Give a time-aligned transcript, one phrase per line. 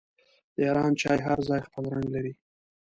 [0.55, 2.33] د ایران چای هر ځای خپل رنګ لري.